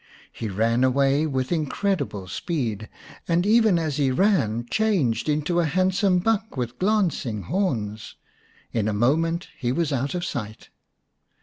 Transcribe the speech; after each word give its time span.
He 0.33 0.49
ran 0.49 0.83
away 0.83 1.27
with 1.27 1.51
incredible 1.51 2.27
speed, 2.27 2.89
and 3.27 3.45
even 3.45 3.77
as 3.77 3.97
he 3.97 4.09
ran 4.09 4.65
changed 4.65 5.29
into 5.29 5.59
a 5.59 5.65
handsome 5.65 6.17
buck 6.17 6.57
with 6.57 6.79
glancing 6.79 7.43
horns. 7.43 8.15
In 8.73 8.87
a 8.87 8.93
moment 8.93 9.49
he 9.55 9.71
was 9.71 9.93
out 9.93 10.15
of 10.15 10.25
sight. 10.25 10.69